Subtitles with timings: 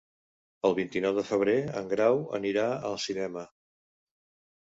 [0.69, 3.45] El vint-i-nou de febrer en Grau anirà al cinema.